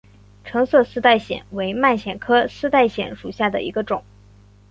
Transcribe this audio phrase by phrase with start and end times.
[0.43, 4.03] 橙色丝带藓为蔓藓科丝带藓属下的一个种。